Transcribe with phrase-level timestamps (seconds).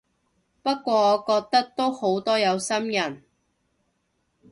[0.63, 3.23] 不過我覺得都好多有心人